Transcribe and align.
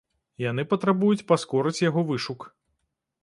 Яны 0.43 0.63
патрабуюць 0.71 1.27
паскорыць 1.31 1.75
яго 1.89 2.01
вышук. 2.13 2.47